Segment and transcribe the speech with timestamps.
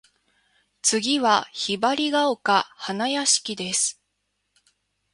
[0.81, 4.01] 次は雲雀丘花屋敷（ひばりがおかはなやしき）です。